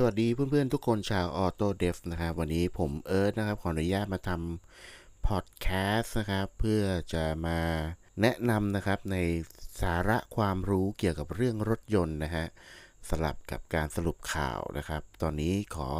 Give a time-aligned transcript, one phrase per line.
[0.00, 6.82] สวัสดีเพื่อนๆ ทุกคนชาวออโตเดฟนะครับ วันนี้ผมเอิร์ธนะครับ ขออนุญาตมาทำพอดแคสต์นะครับ เพื่อ
[7.14, 7.58] จะมา
[8.22, 9.16] แนะนำนะครับใน
[9.80, 12.46] สาระความรู้เกี่ยวกับเรื่องรถยนต์นะฮะ
[13.08, 15.90] สลับกับการสรุปข่าวนะครับ ตอนนี้ขอ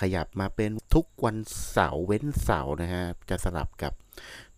[0.00, 1.36] ขยับมาเป็นทุกวัน
[1.70, 3.92] เสาร์เว้นเสาร์นะฮะจะสลับกับ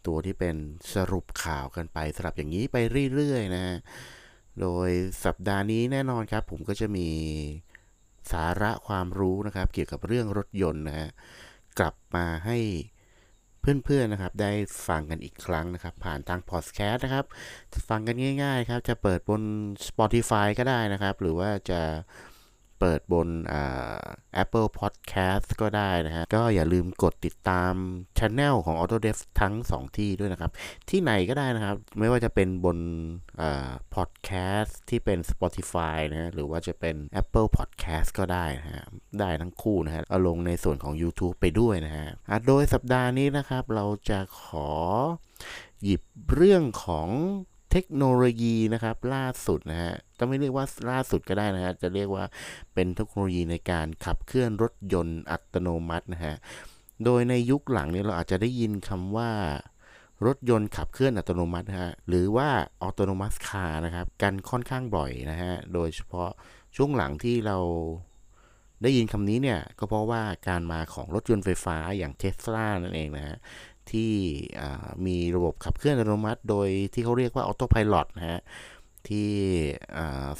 [0.06, 0.56] ตัวที่เป็น
[0.94, 2.76] สรุปข่าวกันไปสลับอย่างนี้ไป
[3.14, 3.76] เรื่อยๆนะฮะ
[4.60, 4.90] โดย
[5.24, 7.08] สัปดาห์นี้แน่นอนครับ ผมก็จะมี
[8.32, 11.08] สาระความรู้นะครับ เกี่ยวกับเรื่องรถยนต์นะฮะ
[11.78, 12.58] กลับมาให้
[13.60, 14.52] เพื่อนๆนะครับ ได้
[14.88, 17.24] ฟังกันอีกครั้งนะครับ ผ่านทางพอดแคสต์นะครับ
[17.88, 19.42] ฟังกันง่าย ๆ ครับ จะเปิดบน
[19.88, 21.80] Spotify ก็ได้นะครับ หรือว่าจะ
[22.80, 23.28] เปิดบน
[24.42, 27.72] Apple Podcast ก็ได้นะฮะ ก็อย่าลืมกดติดตาม
[28.18, 30.50] ช anel ของ Autodev ทั้ง 2 ที่ด้วยนะครับ
[30.90, 32.78] ที่ไหนก็ได้นะครับ ไม่ว่าจะเป็นบน
[33.94, 34.30] พอดแค
[34.60, 38.84] สต์ที่เป็น Spotify นะฮะหรือว่าจะเป็น Apple Podcast ก็ได้นะฮะ
[39.20, 42.06] ได้ทั้งคู่นะฮะ เอาลงในส่วนของ YouTube ไปด้วยนะฮะ
[42.46, 44.70] โดยสัปดาห์นี้นะครับเราจะขอ
[45.82, 46.02] หยิบ
[46.34, 47.08] เรื่องของ
[47.70, 52.24] เทคโนโลยีนะครับล่าสุดนะฮะต้องไม่เรียกว่าล่าสุดก็ได้นะฮะจะเรียกว่า
[52.74, 56.34] เป็นเทคโนโลยีในการขับเคลื่อนรถยนต์อัตโนมัตินะฮะ
[57.04, 59.30] โดยในยุคหลังนี้เราอาจจะได้ยินคำว่า
[60.26, 62.48] รถยนต์ขับเคลื่อนอัตโนมัตินะฮะหรือว่า
[62.82, 66.30] autonomous car นะครับกันค่อนข้างบ่อยนะฮะโดยเฉพาะ
[66.76, 67.58] ช่วงหลังที่เรา
[68.82, 73.36] ได้ยินคำนี้เนี่ย ก็เพราะว่าการมาของรถยนต์ไฟฟ้าอย่างเทสลานั่นเองนะฮะ
[73.92, 74.12] ที่
[75.06, 78.40] มีระบบขับเคลื่อนอัตโนมัติ โดยที่เขาเรียกว่า autopilot นะฮะ
[79.08, 79.30] ที่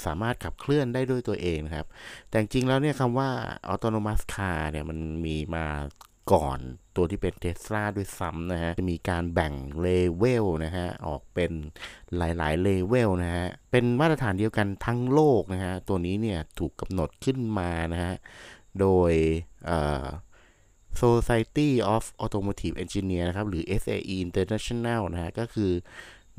[0.05, 1.85] สามารถขับเคลื่อนได้ด้วยตัวเองนะครับ
[2.29, 3.29] แต่จริงแล้วเนี่ยคำว่า
[3.73, 5.67] autonomous car เนี่ยมันมีมา
[6.33, 6.59] ก่อน
[6.95, 11.51] ตัวที่เป็นเทสลาด้วยซ้ำนะฮะ จะมีการแบ่งเลเวลนะฮะ ออกเป็น
[12.17, 18.13] หลายๆเลเวลนะฮะ เป็นมาตรฐานเดียวกันทั้งโลกนะฮะ ตัวนี้เนี่ยถูกกำหนดขึ้นมานะฮะ
[18.79, 19.13] โดย
[21.01, 25.71] Society of Automotive Engineer นะครับ หรือ SAE International นะฮะ ก็คือ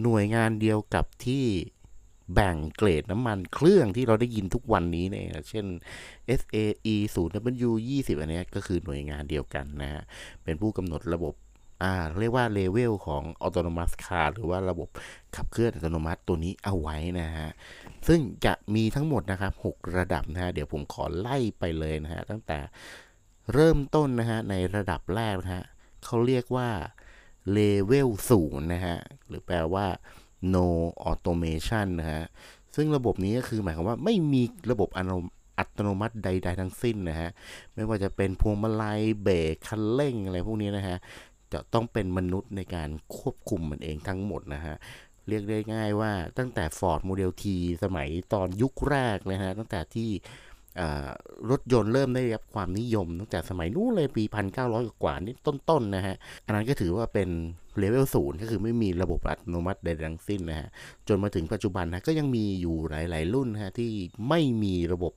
[0.02, 1.44] หน่วยงานเดียวกับที่
[2.34, 5.66] แบ่งเกรดน้ำมันเครื่องที่เราได้ยินทุกวันนี้เนี่ยเช่น
[6.40, 7.28] SAE 0
[7.68, 10.02] W 20อันนี้ก็คือหน่วยงานเดียวกันนะฮะ
[10.44, 11.34] เป็นผู้กำหนดระบบ
[11.82, 14.88] อ่าเรียกว่าเลเวลของ Autonomous Car หรือว่าระบบ
[15.36, 17.48] ขับเคลื่อนอัตโนมัติตัวนี้เอาไว้นะฮะ
[18.08, 22.58] ซึ่งจะมีทั้งหมดนะครับ 6 ระดับนะฮะ เดี๋ยวผมขอไล่ไปเลยนะฮะ ตั้งแต่
[23.52, 25.64] เริ่มต้นนะฮะในระดับแรกนะฮะ
[26.04, 26.70] เขาเรียกว่า
[27.52, 28.96] เลเวลศูนย์นะฮะ
[29.28, 29.86] หรือแปลว่า
[30.54, 30.66] no
[31.10, 32.22] automation นะฮะ
[32.74, 37.30] ซึ่งระบบนี้ก็คือหมายความว่าไม่มีระบบอัตโนมัติใด ๆ ทั้งสิ้นนะฮะ
[37.74, 40.96] ไม่ว่าจะเป็นพวงมาลัยเบรกคันเร่งอะไรพวกนี้นะฮะ
[41.52, 44.74] จะต้องเป็นมนุษย์ในการควบคุมมันเองทั้งหมดนะฮะ
[45.28, 47.44] เรียกได้ง่ายว่าตั้งแต่ Ford Model T
[47.82, 50.10] สมัยตอนยุคแรกนะฮะตั้งแต่ที่
[51.50, 54.24] รถยนต์เริ่มได้รับความนิยมตั้งแต่สมัยนู้นเลยปี
[54.62, 56.16] 1900 กว่านี่ต้นๆนนะฮะ
[56.46, 57.28] อันนั้นก็ถือว่าเป็น
[57.78, 60.68] เลเวลศูนย์ก็คือไม่มีระบบอัตโนมัติใดทั้งสิ้นนะฮะ
[61.08, 63.90] จนมาถึงปัจจุบันนะก็ยังมีอยู่หลายๆ รุ่นนะฮะที่
[64.28, 65.12] ไม่มีระบบ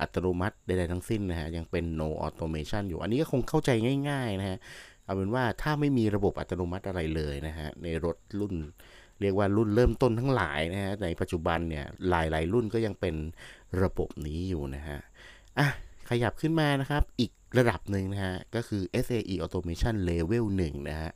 [0.00, 3.70] อัตโนมัติใดๆทั้งสิ้นนะฮะ ยังเป็น no automation อยู่ อันนี้ก็คงเข้าใจ
[4.08, 4.58] ง่าย ๆ นะฮะ
[5.04, 8.54] เอาเป็นว่าถ้าไม่มีระบบอัตโนมัติอะไรเลยนะฮะในรถรุ่น
[9.20, 13.14] เรียกว่ารุ่นเริ่มต้นทั้งหลายนะฮะในปัจจุบันเนี่ยหลายๆ รุ่นก็ยังเป็น
[13.82, 14.98] ระบบนี้อยู่นะฮะ
[15.58, 15.68] อะ
[16.10, 21.10] ขยับขึ้นมานะครับ อีกระดับหนึ่งนะฮะ ก็คือ SAE Automation Level 1 นะฮะ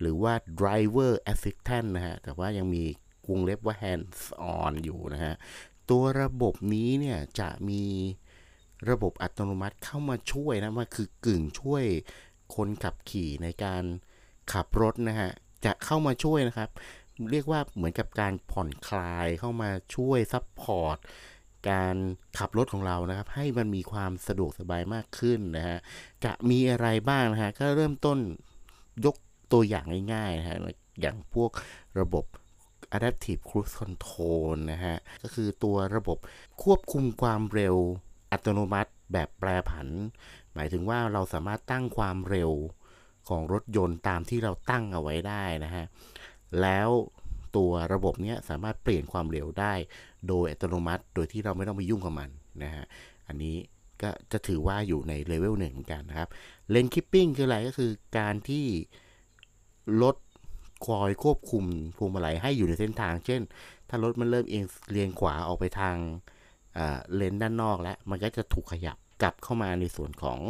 [0.00, 2.84] หรือว่า Driver Assistant นะฮะ แต่ว่ายังมี
[3.30, 4.20] วงเล็บว่า Hands
[4.58, 5.34] On อยู่นะฮะ
[5.90, 7.84] ตัวระบบนี้เนี่ยจะมี
[8.90, 11.84] ระบบอัตโนมัติเข้ามาช่วยนะมันคือกึ่งช่วย
[12.54, 13.82] คนขับขี่ในการ
[14.52, 15.30] ขับรถนะฮะ
[15.64, 16.70] จะเข้ามาช่วยนะครับ
[17.32, 20.98] เรียกว่าเหมือนกับการผ่อนคลายเข้ามาช่วย support
[21.70, 21.96] การ
[22.38, 25.78] ขับรถของเรานะครับ ให้มันมีความสะดวกสบายมากขึ้นนะฮะ
[26.24, 28.18] จะมีอะไรบ้างนะฮะก็เริ่มต้น
[29.04, 29.16] ยก
[29.52, 30.56] ตัวอย่างง่ายๆนะฮะ
[31.00, 31.50] อย่างพวก
[32.00, 32.24] ระบบ
[32.96, 36.18] Adaptive Cruise Control นะฮะก็คือตัวระบบ
[36.62, 37.76] ควบคุมความเร็ว
[38.32, 39.88] อัตโนมัติแบบแปรผัน
[40.54, 42.50] หมายถึงว่าเราสามารถตั้งความเร็ว
[43.28, 45.84] ของรถยนต์ตามที่เราตั้งเอาไว้ได้นะฮะ
[46.62, 46.88] แล้ว
[47.56, 49.74] ตัวระบบนี้สามารถเปลี่ยนความเร็วได้
[50.28, 52.30] โดยอัตโนมัติ โดยที่เราไม่ต้องไปยุ่งกับมัน
[52.62, 52.84] นะฮะ
[53.28, 53.56] อันนี้
[54.02, 56.28] ก็จะถือว่าอยู่ในเลเวลหนึ่งเหมือนกันนะครับ
[56.70, 58.66] lane keeping คืออะไรก็คือการที่
[60.02, 60.16] รถ
[60.86, 61.64] คอยควบคุม
[61.96, 63.40] พวงมาลัยให้อยู่ในเส้นทาง เช่น
[63.88, 65.96] ถ้ารถมันเริ่มเอียงเอียงขวาออกไปทาง
[67.14, 70.40] เลนด้านนอกแล้ว มันก็จะถูกขยับกลับเข้ามาในส่วนของ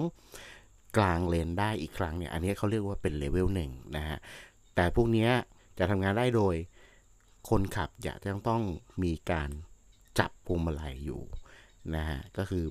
[0.96, 4.18] กลางเลนได้อีกครั้งเนี่ย อันนี้เขาเรียกว่าเป็นเลเวลหนึ่งนะฮะ
[4.74, 5.28] แต่พวกนี้
[5.78, 6.54] จะทำงานได้โดย
[7.48, 8.62] คนขับจะต้องต้อง
[9.02, 9.50] มีการ
[10.18, 11.22] จับพวงมาลัยอยู่
[11.94, 12.64] นะฮะก็คือ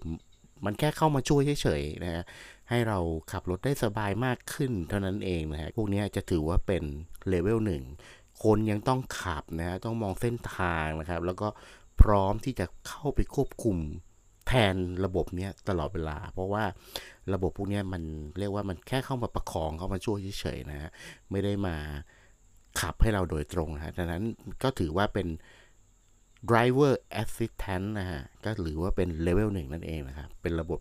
[0.65, 2.23] มันแค่เข้ามาช่วยเฉยๆนะฮะ
[2.69, 2.99] ให้เรา
[3.31, 6.83] ขับรถได้สบายมากขึ้นเท่านั้นเองนะฮะพวกนี้จะถือว่าเป็น
[7.29, 7.83] เลเวลหนึ่ง
[8.43, 11.47] คนยังต้องขับนะฮะต้องมองเส้นทางนะครับ แล้วก็
[12.01, 13.77] พร้อมที่จะเข้าไปควบคุม
[14.47, 14.75] แทน
[15.05, 16.63] ระบบเนี้ยตลอดเวลา เพราะว่า
[17.33, 18.03] ระบบพวกนี้มัน
[18.39, 20.89] เรียกว่ามันแค่เข้ามาประคองเข้ามาช่วยเฉยๆนะฮะ
[21.31, 21.77] ไม่ได้มา
[22.79, 24.23] ขับให้เราโดยตรงนะฮะดังนั้น
[24.63, 25.27] ก็ถือว่าเป็น
[26.49, 30.79] driver assistant นะฮะ ก็หรือว่าเป็นเลเวลหนึ่งนั่นเองนะครับ เป็นระบบ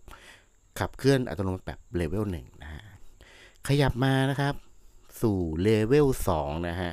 [0.78, 2.82] ขับเคลื่อนอัตโนมัติแบบเลเวลหนึ่งนะฮะ
[3.68, 4.54] ขยับมานะครับ
[5.20, 6.06] สู่เลเวล
[6.38, 6.92] 2นะฮะ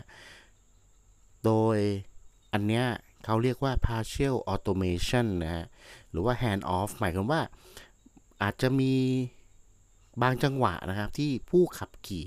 [1.46, 1.78] โดย
[2.54, 2.86] อันเนี้ย
[3.26, 5.66] เขาเรียกว่า partial automation นะฮะ
[6.12, 7.42] หรือว่า hand off หมายความว่า
[8.42, 8.94] อาจจะมี
[10.22, 12.26] บางจังหวะนะครับที่ผู้ขับขี่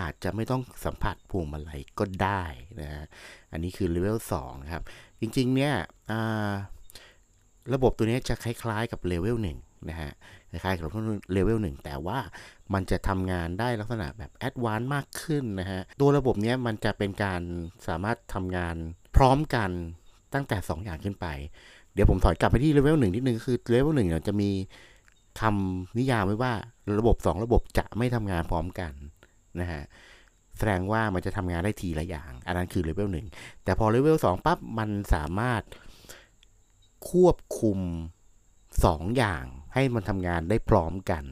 [0.00, 2.42] อาจจะไม่ต้องสัมผัสพวงมาลัยก็ได้
[2.80, 3.04] นะฮะ
[3.52, 4.82] อันนี้คือเลเวล2ครับ
[5.20, 5.74] จริงๆเนี่ย
[7.74, 10.12] ระบบตัวนี้จะคล้ายๆกับเลเวล1นะฮะ
[10.50, 10.84] คล้ายๆกับ
[11.32, 12.18] เลเวล1แต่ว่า
[12.74, 17.42] มันจะทำงานได้ลักษณะแบบ advance มากขึ้นนะฮะตัวระบบนี้มันจะเป็นการ
[17.88, 18.76] สามารถทำงาน
[19.16, 19.70] พร้อมกัน
[20.34, 21.26] ตั้งแต่ 2 อย่างขึ้นไป
[21.94, 24.50] เดี๋ยวผมถอยกลับไปที่เลเวลหนึ่งนิดนึงคือเลเวลหนึ่งเนี่ยจะมี
[25.40, 26.52] คำนิยามไว้ว่า
[27.00, 28.92] ระบบ 2 ระบบจะไม่ทำงานพร้อมกัน
[29.60, 29.82] นะฮะ
[30.58, 33.26] แสดงว่ามันจะทำงานได้ทีละอย่าง อันนั้นคือเลเวลหนึ่ง
[33.64, 35.62] แต่พอเลเวลสองปั๊บมันสามารถ
[37.10, 37.78] ควบคุม
[38.40, 39.44] 2องอย่าง
[39.74, 41.24] ให้มันทำงานได้พร้อมกัน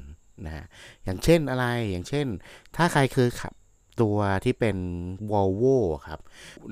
[0.44, 0.64] นะฮะ
[1.04, 2.26] อย่างเช่นอะไรอย่างเช่น
[2.76, 3.52] ถ้าใครเคยขับ
[4.00, 4.76] ตัวที่เป็น
[5.30, 5.76] Volvo
[6.06, 6.20] ครับ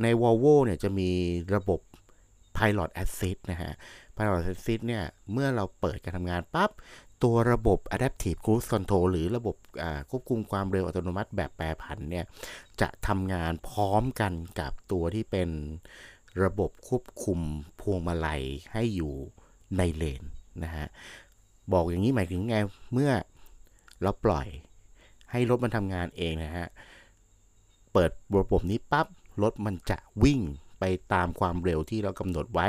[0.03, 1.11] ใน Volvo เนี่ยจะมี
[1.55, 1.81] ระบบ
[2.57, 3.73] Pilot Assist นะฮะ
[4.17, 6.71] Pilot Assist เนี่ย เมื่อเราเปิดการทำงานปั๊บ
[7.23, 9.57] ตัวระบบ Adaptive Cruise Control หรือระบบ
[10.11, 12.25] ควบคุมความเร็วอัตโนมัติแบบแปรผันเนี่ย
[12.81, 15.49] จะทำงานพร้อมกันกับตัวที่เป็น
[16.43, 17.41] ระบบควบคุม
[17.81, 18.43] พวงมาลัย
[18.73, 19.15] ให้อยู่
[19.77, 20.23] ในเลน
[20.65, 20.87] นะฮะ
[21.73, 22.57] บอกอย่างนี้หมายถึงไง
[22.93, 23.13] เมื่อ
[24.03, 24.47] เราปล่อย
[25.31, 26.67] ให้รถมันทำงานเองนะฮะ
[27.93, 29.07] เปิดระบบนี้ปั๊บ
[29.43, 30.41] รถมันจะวิ่ง
[30.81, 32.69] ไปตามความเร็วที่เรากำหนดไว้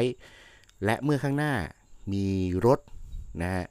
[0.86, 1.54] และเมื่อข้างหน้า
[2.14, 2.28] มี
[2.66, 2.80] รถ
[3.42, 3.66] นะฮะ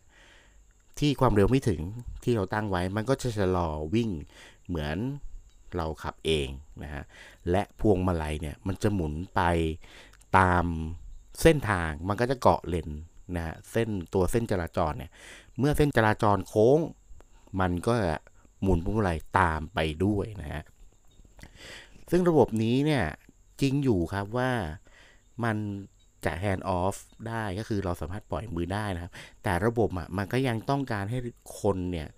[0.99, 1.81] ที่ความเร็วไม่ถึง
[2.25, 4.11] ที่เราตั้งไว้ มันก็จะชะลอวิ่ง
[4.67, 4.97] เหมือน
[5.77, 6.49] เราขับเอง
[6.83, 7.05] นะฮะ
[7.51, 9.41] และพวงมาลัยเนี่ยมันจะหมุนไป
[10.39, 10.65] ตาม
[11.43, 12.89] เส้นทางมันก็จะเกาะเลน
[13.37, 15.11] นะฮะเส้นตัวเส้นจราจรเนี่ย
[15.59, 16.79] เมื่อเส้นจราจรโค้ง
[17.61, 17.95] มันก็
[18.63, 20.63] หมุนพวงมาลัยตามไปด้วยนะฮะ
[22.11, 23.05] ซึ่งระบบนี้เนี่ย
[23.61, 24.51] จริงอยู่ครับว่า
[25.45, 25.57] มัน
[26.27, 26.97] จะ hand off
[27.29, 29.13] ได้ก็คือเราสามารถปล่อยมือได้นะครับ
[29.43, 31.19] แต่ระบบอะมันก็ยังต้องการให้
[31.61, 32.09] คนเนี่ย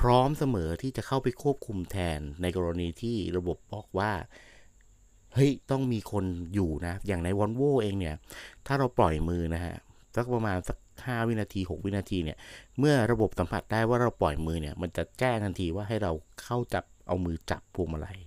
[0.00, 4.12] พร้อมเสมอที่จะเข้าไปควบคุมแทนในกรณีที่ระบบบอกว่า
[5.34, 6.24] เฮ้ยต้องมีคน
[6.54, 8.14] อยู่นะ อย่างในวอลโวเองเนี่ย
[8.66, 9.74] ถ้าเราปล่อยมือนะฮะ
[10.16, 12.38] สักประมาณสักห้าวินาที 6 วินาทีเนี่ย
[12.78, 16.12] เมื่อระบบสัมผัสได้ว่าเราปล่อยมือเนี่ย มันจะแจ้งทันทีว่าให้เรา
[16.42, 18.18] เข้าจับเอามือจับพวงมาลัย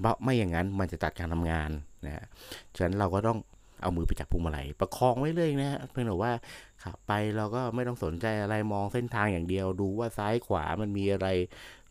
[0.00, 1.70] เพราะไม่อย่างนั้นมันจะตัดการทำงาน
[2.06, 2.24] นะฮะ
[2.76, 3.38] ฉะนั้นเราก็ต้อง
[3.82, 6.32] เอามือไปจับพวงมาลัยประคองไว้เลยนะฮะเพียงแต่ว่า
[6.82, 11.28] ขับไปเราก็ไม่ต้องสนใจอะไรมองเส้นทางอย่างเดียว ดูว่าซ้ายขวามันมีอะไร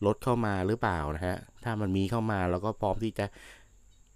[0.06, 3.28] รถเข้ามาหรือเปล่านะฮะถ้ามันมีเข้ามาเราก็พร้อมที่จะ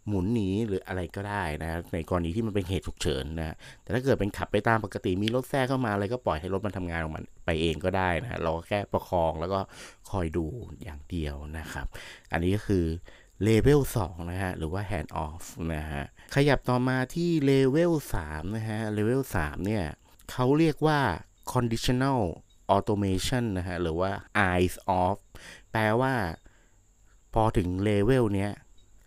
[0.09, 9.59] หมุนหนีหรืออะไรก็ได้นะในกรณีที่มันเป็นเหตุฉุกเฉินนะแต่ถ้าเกิดเป็นขับไปตามปกติมีรถแทรกเข้ามาอะไรก็ปล่อยให้รถมันทำงานของมันไปเองก็ได้นะเราก็แค่ประคองแล้วก็
[10.11, 10.45] คอยดู
[10.83, 11.85] อย่างเดียวนะครับ
[12.31, 12.85] อันนี้ก็คือ
[13.43, 15.43] เลเวล2นะฮะหรือว่า hand off
[15.75, 19.83] นะฮะ ขยับต่อมาที่เลเวล3นะฮะเลเวล3เนี่ย
[20.31, 20.99] เขาเรียกว่า
[21.53, 22.21] conditional
[22.75, 24.11] automation นะฮะ หรือว่า
[24.51, 25.17] eyes off
[25.71, 26.13] แปลว่า
[27.33, 28.51] พอถึงเลเวลเนี้ย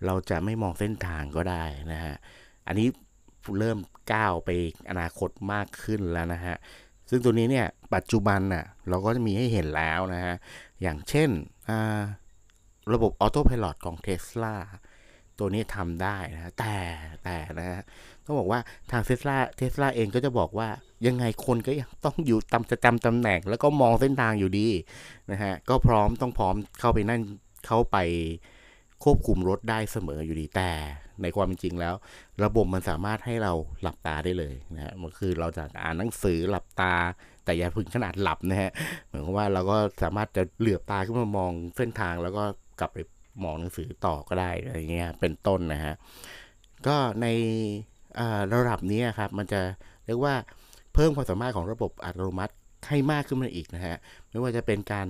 [0.06, 2.14] เราจะไม่มองเส้นทางก็ได้นะฮะ
[2.66, 2.88] อันนี้
[3.58, 3.78] เริ่ม
[4.12, 4.50] ก้าวไป
[4.90, 6.56] อนาคตมากขึ้นแล้วนะฮะ
[7.10, 10.34] ซึ่งตัวนี้เนี่ย ปัจจุบันน่ะ เราก็จะมีให้เห็นแล้วนะฮะ
[10.82, 11.30] อย่างเช่น
[12.92, 14.54] ระบบออโต้พายโของ Tesla
[15.38, 16.76] ตัวนี้ทำได้นะแต่
[17.24, 17.80] แต่นะฮะ
[18.24, 20.68] ต้องบอกว่าทางเทสลาเทสลาเองก็จะบอกว่า
[21.06, 24.68] ยังไงคนก็ยังต้องอยู่ตำจะจำตำแหน่ง แล้วก็มองเส้นทางอยู่ดี
[25.30, 27.20] นะฮะก็พร้อมต้องพร้อมเข้าไปนั่น
[27.66, 27.96] เข้าไป
[29.04, 30.70] ควบคุมรถได้เสมออยู่ดีแต่
[31.22, 31.94] ในความเป็นจริงแล้ว
[32.44, 33.52] ระบบมันสามารถให้เรา
[33.82, 36.94] หลับตาได้เลยนะฮะมันคือเราจะอ่านหนังสือหลับตา
[37.44, 38.70] แต่อย่าพึงขนาดหลับนะฮะ
[39.06, 42.44] เหมือนกับว่าเราก็สามารถจะเหลือบตาขึ้นมามองเส้นทางแล้วก็
[42.80, 42.98] กลับไป
[43.44, 45.94] มองหนังสือต่อก็ได้อะไรเงี้ยเป็นต้นนะฮะ
[46.86, 47.26] ก็ใน
[48.54, 49.60] ระดับนี้ครับมันจะ
[50.06, 50.34] เรียกว่า
[50.94, 52.54] เพิ่มความสามารถของระบบอัตโนมัติ
[52.88, 53.96] ให้มากขึ้นมาอีกนะฮะ
[54.30, 55.08] ไม่ว่าจะเป็นการ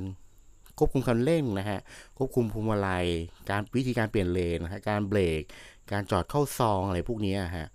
[0.79, 1.79] ควบคุมคันเร่งนะฮะ
[2.19, 3.07] ควบคุมพวงมาลัย
[3.51, 5.43] การวิธีการเปลี่ยนเลนนะฮะการเบรก
[5.93, 7.69] การจอดเข้าซองอะไรพวกนี้ฮะ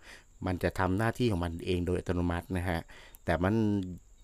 [0.46, 2.80] มันจะทำหน้าที่ของมันเองโดยอัตโนมัตินะฮะ
[3.26, 3.54] แต่มัน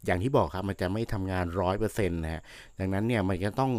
[0.05, 2.41] อย่างที่บอกครับมันจะไม่ทำงานร้อยเปอร์เซ็นต์นะฮะ
[2.79, 3.71] ดังนั้นเนี่ยมันจะต้อง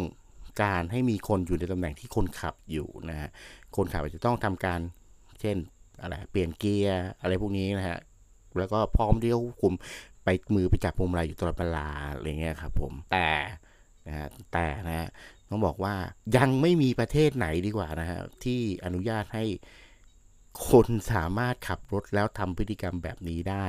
[0.61, 3.31] การให้มีคนอยู่ในตำแหน่งที่คนขับอยู่นะฮะ
[3.77, 4.81] คนขับอาจจะต้องทำการ
[5.41, 5.57] เช่น
[6.03, 7.99] อะไรเปลี่ยนเกียร์อะไรพวกนี้นะฮะ
[8.59, 9.75] แล้วก็พร้อมที่จะควบคุม
[10.25, 13.31] ไปมือไปจับพวงมาลัยอยู่ตลอดเวลาอะไรเงี้ยครับผมแต่
[14.07, 15.09] นะฮะแต่นะฮะ
[15.49, 15.95] ต้องบอกว่า
[16.37, 19.45] ยังไม่มีประเทศไหนดีกว่านะฮะที่อนุญาตให้
[20.71, 23.67] คนสามารถขับรถแล้วทำพฤติกรรมแบบนี้ได้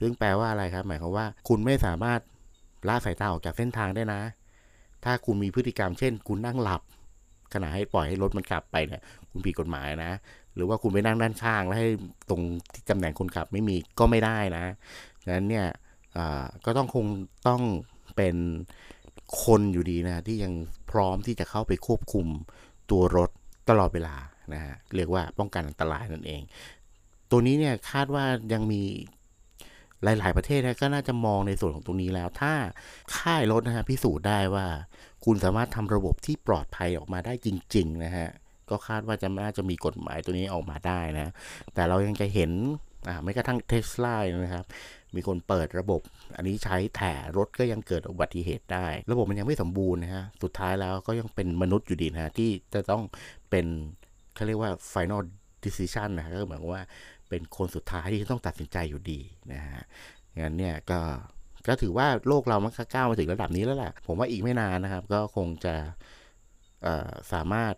[0.00, 2.20] ซึ่งแปลว่าอะไรครับ หมายความว่า คุณไม่สามารถ
[2.88, 4.20] ละสายตาออกจากเส้นทางได้นะ
[5.04, 6.82] ถ้าคุณมีพฤติกรรมเช่น คุณนั่งหลับ
[7.54, 10.12] ขณะให้ปล่อยให้รถมันขับไปเนี่ยคุณผิดกฎหมายนะ
[10.54, 11.88] หรือว่าคุณไปนั่งด้านข้าง แล้วให้
[12.30, 14.64] ตรงที่ตำแหน่งคนขับไม่มีก็ไม่ได้นะ
[15.24, 15.66] ดังนั้นเนี่ย
[16.64, 17.06] ก็ต้องคง
[17.48, 17.62] ต้อง
[18.16, 18.36] เป็น
[19.44, 20.52] คนอยู่ดีนะที่ยัง
[20.90, 22.26] พร้อมที่จะเข้าไปควบคุม
[22.90, 23.30] ตัวรถ
[23.68, 24.16] ตลอดเวลา
[24.54, 26.42] นะฮะเรียกว่าป้องกันอันตรายนั่นเอง
[27.30, 28.82] ตัวนี้เนี่ยคาดว่ายังมี
[30.04, 32.54] หลาย ๆ ประเทศนะก็น่าจะมองในส่วนของตรงนี้แล้ว ถ้า
[33.16, 34.66] ค่ายรถนะฮะพิสูจน์ได้ว่า
[35.24, 38.28] คุณสามารถทำระบบที่ปลอดภัยออกมาได้จริง ๆ นะฮะ
[38.70, 41.32] ก็คาดว่าจะน่าจะมีกฎหมายตัวนี้ออกมาได้นะ
[41.74, 42.50] แต่เรายังจะเห็น
[43.08, 44.64] อ่าไม่กระทั่งเทสลานะครับ
[45.16, 46.00] มีคนเปิดระบบ
[46.36, 53.02] อันนี้ใช้แต่รถก็ยังเกิดอุบัติเหตุได้ ระบบมันยังไม่สมบูรณ์นะฮะ สุดท้ายแล้วก็ยังเป็นมนุษย์อยู่ดีนะที่จะต้อง
[53.50, 53.66] เป็น
[54.34, 55.22] เขาเรียกว่า final
[55.64, 56.84] decision นะก็เหมือนว่า
[57.28, 59.20] เป็นคนสุดท้ายที่ต้องตัดสินใจอยู่ดี
[59.52, 59.82] นะฮะ
[60.40, 61.00] งั้นเนี่ยก็
[61.68, 65.74] ก็ถือว่าโลกเรามันก้าวมาถึงระดับนี้แล้วแหละผมว่าอีกไม่นานนะครับ ก็คงจะ
[67.32, 67.74] สามารถ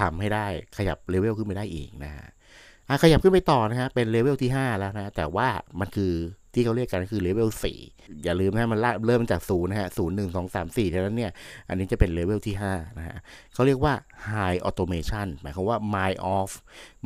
[0.00, 2.26] ทำให้ได้ขยับเลเวลขึ้นไปได้อีกนะฮะ
[3.02, 5.48] ขยับขึ้นไปต่อนะฮะเป็นเลเวลที่ 5 แล้วนะ แต่ว่า
[5.80, 6.12] มันคือ
[6.52, 7.50] ที่เขาเรียกกันคือเลเวล
[7.82, 11.32] 4อย่าลืมนะมันเริ่มจากศูนย์นะฮะศูนย์หนึ่งสองสามสี่เท่านั้นเนี่ย
[11.68, 13.16] อันนี้จะเป็นเลเวลที่5นะฮะ
[13.54, 13.94] เขาเรียกว่า
[14.30, 16.52] high automation หมายความว่า mind off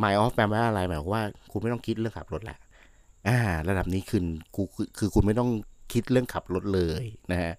[0.02, 2.58] my off แปลว่าอะไร หมายความว่าคุณไม่ต้องคิดเรื่องขับรถละ
[3.28, 4.22] อ่า ระดับนี้คือ
[4.54, 5.50] คือคือคุณไม่ต้อง
[5.92, 7.52] คิดเรื่องขับรถเลยนะฮะ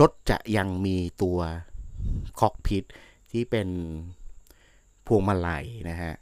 [0.00, 1.38] รถจะยังมีตัว
[2.40, 2.84] คอกพิท
[3.32, 3.68] ที่เป็น
[5.06, 6.12] พวงมาลัยนะฮะ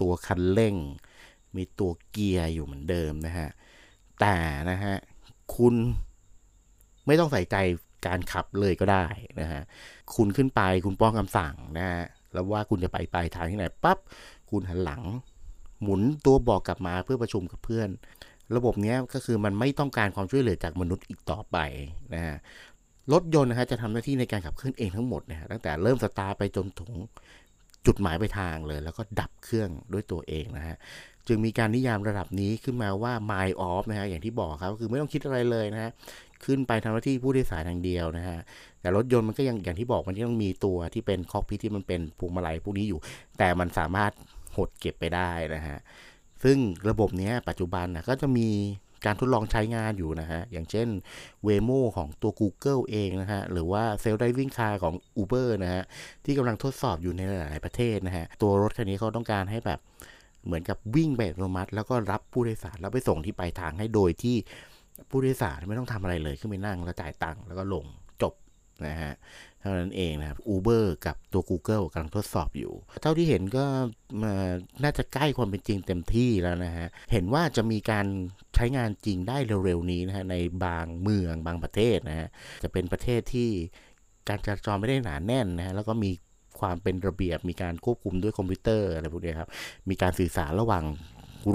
[0.00, 0.74] ตัวคันเร่ง
[1.56, 3.48] มีตัวเกียร์อยู่เหมือนเดิมนะฮะ
[4.20, 4.36] แต่
[4.70, 4.94] นะฮะ
[5.56, 5.74] คุณ
[7.06, 7.56] ไม่ต้องใส่ใจ
[8.06, 9.06] การขับเลยก็ได้
[9.40, 9.62] นะฮะ
[10.14, 13.98] คุณขึ้นไปคุณป้องคำสั่งนะฮะ แล้วว่าคุณจะไปปลายทางที่ไหนปั๊บ
[14.50, 15.02] คุณหันหลัง
[15.82, 17.88] หมุนตัวบอกกลับมาเพื่อประชุมกับเพื่อน
[18.56, 21.56] ระบบนี้ก็คือมันไม่ต้องการความช่วยเหลือจากมนุษย์อีกต่อไป
[22.14, 22.36] นะฮะ
[23.12, 26.90] รถยนต์นะฮะจะทำหน้าที่ในการขับเคลื่อนเองทั้งหมดนะฮะตั้งแต่เริ่มสตาร์ไปจนถึง
[27.86, 30.76] จุดหมายไปทางเลย แล้วก็ดับเครื่องด้วยตัวเองนะฮะ
[31.28, 35.90] จึงมีการนิยามระดับนี้ขึ้นมาว่า my off นะฮะอย่างที่บอกครับก็คือไม่ต้องคิดอะไรเลยนะฮะ
[36.44, 38.38] ขึ้นไปทำหน้าที่ผู้โดยสารทางเดียวนะฮะ
[38.80, 43.00] แต่รถยนต์มันก็ยังอย่างที่บอกมันยังมีตัวที่เป็นคอกพิทที่มันเป็นพวงมาลัยพวกนี้อยู่
[43.38, 44.12] แต่มันสามารถ
[44.56, 45.78] หดเก็บไปได้นะฮะ
[46.44, 48.48] ซึ่งระบบนี้ปัจจุบันนะก็จะมี
[49.06, 50.88] การทดลองใช้งานอยู่นะฮะ อย่างเช่น
[51.46, 55.82] Waymo ของตัว Google เองนะฮะ หรือว่า Self Driving Car ของ Uber นะฮะ
[56.24, 59.78] ที่กำลังทดสอบอยู่ในหลาย ๆ ประเทศนะฮะ ตัวรถคันนี้เขาต้องการให้แบบ
[60.46, 64.36] เหมือนกับวิ่งแบบอัตโนมัติ แล้วก็รับผู้โดยสารแล้วไปส่งที่ปลายทางให้โดยที่
[65.10, 67.84] ผู้โดยสารไม่ต้องทำอะไรเลยขึ้นไปนั่งแล้วจ่ายตังค์แล้วก็ลง
[68.22, 68.34] จบ
[68.86, 69.12] นะฮะ
[69.60, 72.72] เท่านั้นเองนะครับ Uber กับตัว Google กำลังทดสอบอยู่
[73.02, 73.64] เท่าที่เห็นก็
[74.82, 78.06] น่าจะใกล้ความเป็นจริงเต็มที่แล้วนะฮะ เห็นว่าจะมีการ
[78.54, 82.28] ใช้งานจริงได้เร็วๆนี้นะฮะในบางเมืองบางประเทศนะฮะ
[82.62, 83.50] จะเป็นประเทศที่
[84.28, 86.10] การจราจรไม่ได้หนาแน่นนะฮะแล้วก็มี
[86.62, 89.50] ความเป็นระเบียบ มีการควบคุมด้วยคอมพิวเตอร์อะไรพวกนี้ครับ
[89.90, 90.84] มีการสื่อสารระหว่าง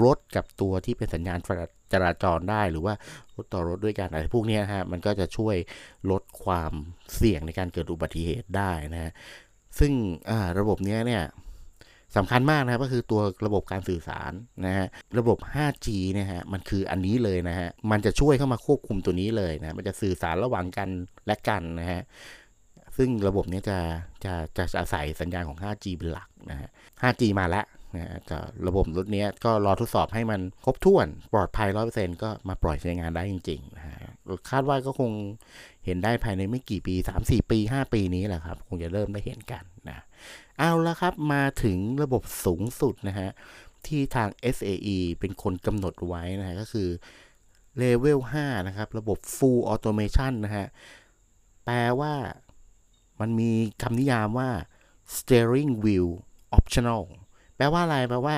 [0.04, 1.38] รถกับตัวที่เป็นสัญญาณ
[1.92, 2.94] จราจรได้หรือว่า
[3.36, 5.56] รถต่อรถด้วยกันอะไรพวกนี้ฮะมันก็จะช่วย
[6.10, 6.72] ลดความ
[7.16, 9.12] เสี่ยงในการเกิดอุบัติเหตุได้นะฮะ
[9.78, 9.92] ซึ่ง
[10.58, 11.24] ระบบนี้เนี่ย
[12.16, 14.32] สำคัญมากนะครับก็คือตัวระบบการสื่อสาร
[14.66, 14.86] นะฮะ
[15.18, 20.88] ระบบ 5G เนี่ยฮะมันคืออันนี้เลยนะฮะมันจะช่วยเข้ามาควบคุมตัวนี้เลยนะมันจะสื่อสารระหว่างกัน
[21.26, 22.02] และกันนะฮะ
[22.98, 23.78] ซึ่งระบบนี้จะ
[24.24, 26.70] จะจะอาศัยสัญญาณของ 5G เป็นหลักนะฮะ
[27.02, 27.64] 5G มาแล้ว
[27.94, 33.96] นะจะระบบรถนี้ก็รอทดสอบให้มันครบถ้วนปลอดภัยร้อยเปอร์เซ็นก็มาปล่อยใช้งานได้จริงๆนะฮะ
[34.50, 35.12] คาดว่าก็คง
[35.84, 40.04] เห็นได้ภายในไม่กี่ปี 3-4 ปี 5 ปีนี้แหละครับ คงจะเริ่มได้เห็นกันนะ
[40.58, 43.28] เอาละครับมาถึงระบบสูงสุดนะฮะ
[43.86, 46.88] ที่ทาง SAE เป็นคนกำหนดไว้นะฮะ ก็คือ
[47.78, 50.66] เลเวล5นะครับ ระบบ Full Automation นะฮะ
[51.64, 52.14] แปลว่า
[53.20, 53.50] มันมี
[53.82, 54.50] คำนิยามว่า
[55.16, 56.08] steering wheel
[56.58, 57.02] optional
[57.56, 58.36] แปลว่าอะไร แปลว่า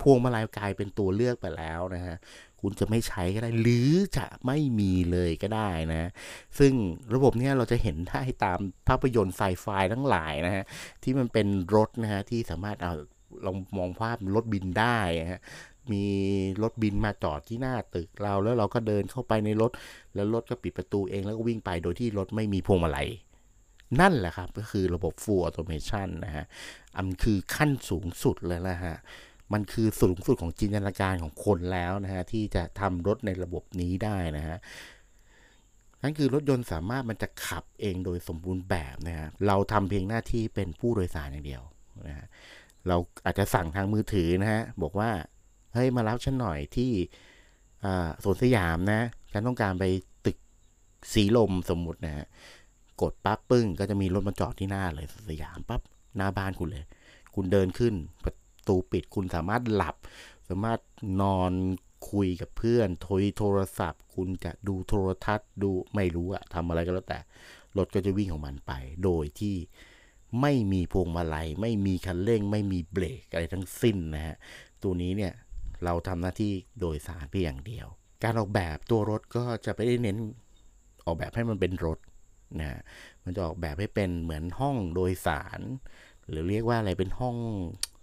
[0.00, 2.16] พวงมาลัยกลายเป็นตัวเลือกไปแล้วนะฮะ
[2.60, 6.10] คุณจะไม่ใช้ก็ได้ หรือจะไม่มีเลยก็ได้นะ
[6.58, 6.72] ซึ่ง
[7.14, 8.58] ระบบนี้เราจะเห็นได้ตาม
[8.88, 10.64] ภาพยนตร์ไซไฟทั้งหลายนะฮะ
[11.02, 12.92] ที่มันเป็นรถนะฮะ ที่สามารถเอา
[13.46, 14.98] ลองมองภาพรถบินได้
[15.32, 15.42] ฮะ
[15.92, 16.04] มี
[16.62, 19.70] รถบินมาจอดที่หน้าตึกเราแล้วเราก็เดินเข้าไปในรถ
[20.14, 23.08] แล้วรถก็ปิดประตูเองแล้วก็วิ่งไปโดยที่รถไม่มีพวงมาลัย
[24.00, 26.44] นั่นแหละครับ ก็คือระบบ full automation นะฮะ
[26.96, 28.96] อันคือขั้นสูงสุดเลยนะฮะ
[29.52, 34.56] มันคือสูงสุดของจินตนาการของคนแล้วนะฮะ ที่จะทำรถในระบบนี้ได้นะฮะ
[36.02, 41.62] นั่นคือรถยนต์สามารถมันจะขับเองโดยสมบูรณ์แบบนะฮะ เราทำเพียงหน้าที่เป็นผู้โดยสารอย่างเดียว
[42.08, 42.26] นะฮะ
[42.88, 45.10] เราอาจจะสั่งทางมือถือนะฮะ บอกว่า
[45.74, 46.90] เฮ้ย มารับฉันหน่อยที่
[48.24, 49.84] สวนสยามนะ ฉันต้องการไป
[50.26, 50.36] ตึก
[51.12, 52.26] สีลมสมมุตินะฮะ
[53.02, 55.80] กดปั๊บปึ้ง ก็จะมีรถมาจอดที่หน้าเลยสยามปั๊บ
[56.16, 56.84] หน้าบ้านคุณเลย
[57.34, 57.94] คุณเดินขึ้น
[58.24, 58.34] ประ
[58.68, 59.96] ตูปิดคุณสามารถหลับ
[60.48, 60.80] สามารถ
[61.22, 61.52] นอน
[62.10, 67.18] คุยกับเพื่อนโทรโทรศัพท์ คุณจะดูโทรทัศน์ดูไม่รู้อะทำอะไรก็แล้วแต่
[67.78, 68.72] รถก็จะวิ่งของมันไป
[69.04, 69.56] โดยที่
[70.40, 74.36] ไม่มีพวงมาลัย ไม่มีคันเร่ง ไม่มีเบรกอะไรทั้งสิ้นนะฮะ
[74.82, 75.32] ตัวนี้เนี่ย
[75.84, 77.86] เราทำหน้าที่โดยสารเพียงอย่างเดียว
[78.22, 80.16] การออกแบบตัวรถก็จะไม่ได้เน้น
[81.06, 81.98] ออกแบบให้มันเป็นรถ
[82.60, 82.80] นะ
[83.24, 85.60] มันจะออกแบบให้เป็นเหมือนห้องโดยสาร
[86.28, 87.36] หรือเรียกว่าอะไรเป็นห้อง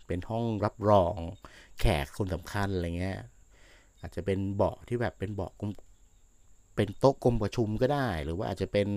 [0.08, 1.16] เป็นห้องรับรอง
[1.80, 3.20] แขกคนสำคัญอะไรเงี้ย
[4.02, 5.52] อาจจะเป็นเบาะที่แบบเป็นเบาะ
[6.76, 8.88] เป็นโต๊ะกลมประชุมก็ได้ หรือว่าอาจจะเป็น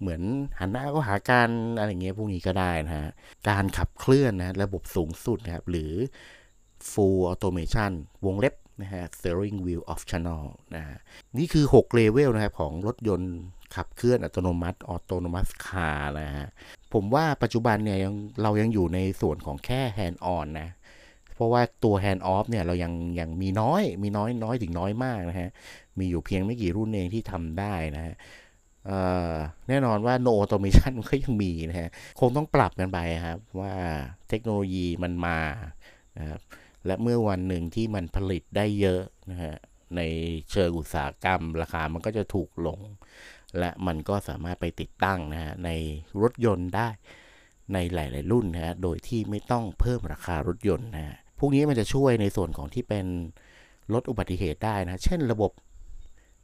[0.00, 0.22] เหมือน
[0.58, 3.10] หันหน้าก็หาการอะไรเงี้ยพวกนี้ก็ได้นะฮะ
[3.48, 5.92] การขับเคลื่อนนะระบบสูงสุดนะครับ หรือ
[6.90, 7.92] full automation
[8.26, 10.42] วงเล็บนะฮะ steering wheel optional
[10.76, 10.96] นะฮะ
[11.38, 13.34] นี่คือ 6 เลเวลนะครับ ของรถยนต์
[13.76, 16.48] ขับเคลื่อนอัตโนมัติ autonomous car นะฮะ
[16.92, 20.68] ผมว่าปัจจุบันเนี่ยยังเรายังอยู่ในส่วนของแค่ hand on นนะ
[21.34, 25.50] เพราะว่าตัว hand off เนี่ยเรายังยังมีน้อยมีน้อยน้อยถึงน้อยมากนะฮะ
[25.98, 28.14] มีอยู่เพียงไม่กี่รุ่นเองที่ทำได้นะฮะ
[29.68, 31.88] แน่นอนว่า no automation ก็ยังมีนะฮะ
[32.20, 33.72] คงต้องปรับกันไปครับ ว่า
[34.28, 35.40] เทคโนโลยีมันมา
[36.18, 36.40] นะครับ
[36.86, 39.54] และเมื่อวันหนึ่งที่มันผลิตได้เยอะนะฮะ
[39.96, 40.00] ใน
[40.50, 42.80] เชิงอุตสาหกรรม ราคามันก็จะถูกลง
[43.58, 45.70] และมันก็สามารถไปติดตั้งนะฮะใน
[46.22, 46.88] รถยนต์ได้
[47.72, 53.06] ในหลาย ๆ รุ่นนะฮะโดยที่ไม่ต้องเพิ่มราคารถยนต์นะฮะพวกนี้มันจะช่วยในส่วนของที่เป็น
[53.94, 55.50] ลดอุบัติเหตุได้นะ เช่นระบบ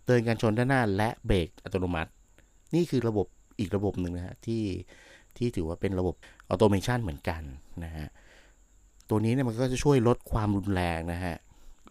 [0.04, 2.10] เตือนการชนด้านหน้าและเบรกอัตโนมัติ
[2.74, 3.26] นี่คือระบบ
[3.58, 4.64] อีกระบบหนึ่งนะฮะที่
[5.36, 6.14] ที่ถือว่าเป็นระบบ
[6.48, 7.42] ออโตเมชันเหมือนกัน
[7.84, 8.06] นะฮะ
[9.08, 11.36] ตัวนี้เนี่ยมันก็จะช่วยลดความรุนแรงนะฮะ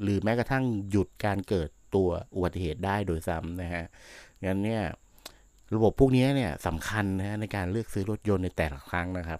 [0.01, 3.83] หรือแม้กระทั่งหยุดการเกิดตัวอุบัติเหตุได้โดยซ้ำนะฮะ
[4.45, 4.81] งั้นเนี่ย
[5.75, 9.39] ระบบพวกนี้เนี่ยสำคัญนะในการเลือกซื้อรถยนต์ในแต่ละครั้งนะครับ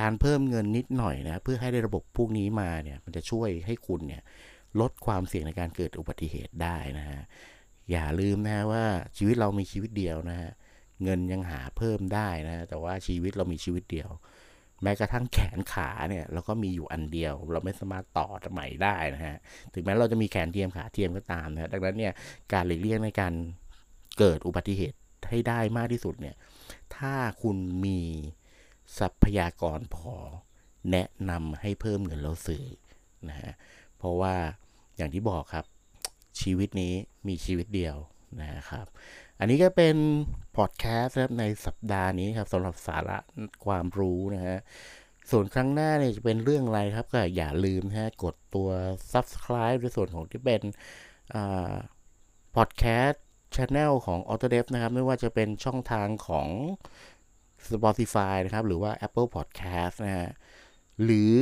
[0.00, 4.22] การเพิ่มเงินนิดหน่อยนะเพื่อให้ได้ระบบพวกนี้มาเนี่ยมันจะช่วยให้คุณเนี่ย
[4.80, 7.20] ลดความเสี่ยงในการเกิดอุบัติเหตุได้นะฮะ
[7.90, 8.84] อย่าลืมนะว่า
[9.16, 10.50] ชีวิตเรามีชีวิตเดียวนะฮะ
[11.02, 14.10] เงินยังหาเพิ่มได้นะแต่ว่าชีวิตเรามีชีวิตเดียว
[14.82, 19.36] แม้กระทั่งแขนขาเนี่ยเราก็มีอยู่อันเดียว เราไม่สามารถต่อใหม่ได้นะฮะ
[19.74, 22.12] ถึงแม้เราจะมีแขนเทียมขาเทียมก็ตามนะดังนั้นเนี่ย
[22.52, 23.32] การหลีกเลี่ยงในการ
[24.18, 24.96] เกิดอุบัติเหตุ
[25.28, 26.36] ให้ได้มากที่สุดเนี่ย
[26.96, 28.00] ถ้าคุณมี
[28.98, 30.14] ทรัพยากรพอ
[30.90, 32.64] แนะนำให้เพิ่มเงินเราซื้อ
[33.28, 33.52] นะฮะ
[33.96, 34.34] เพราะว่า
[34.96, 35.64] อย่างที่บอกครับ
[36.40, 36.92] ชีวิตนี้
[37.28, 37.96] มีชีวิตเดียว
[38.40, 38.86] นะครับ
[39.38, 39.96] อันนี้ก็เป็น
[40.56, 43.18] พอดแคสต์ครับในสัปดาห์นี้ครับสำหรับสาระ
[43.64, 44.58] ความรู้นะฮะ
[45.30, 48.68] ส่วนครั้งหน้าเนี่ยจะเป็นเรื่องอะไรครับก็อย่าลืมนะฮะกดตัว
[49.12, 50.62] subscribe ในส่วนของที่เป็น
[52.56, 53.24] พอดแคสต์
[53.56, 56.48] ช anel ของ Autodev นะครับ ไม่ว่าจะเป็นช่องทางของ
[57.70, 60.30] Spotify นะครับ หรือว่า Apple Podcast นะฮะ
[61.04, 61.32] หรือ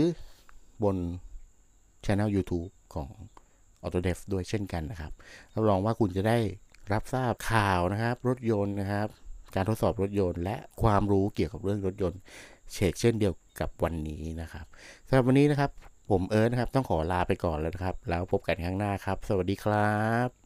[0.83, 0.97] บน
[2.05, 3.09] ช anel YouTube ของ
[3.83, 5.13] Autodev ด้วยเช่นกันนะครับ
[5.55, 6.39] รับรองว่าคุณจะได้
[6.93, 9.09] รับทราบข่าวนะครับ รถยนต์นะครับ
[9.55, 12.21] การทดสอบรถยนต์ และความรู้เกี่ยวกับเรื่องรถยนต์
[12.73, 14.67] เชกเช่นเดียวกับวันนี้นะครับ
[15.09, 15.71] สำหรับวันนี้นะครับ
[16.11, 19.95] ผมเอิร์ธนะครับ ต้องขอลาไปก่อนแล้วนะครับ แล้วพบกันครั้งหน้าครับ สวัสดีครั
[20.27, 20.44] บ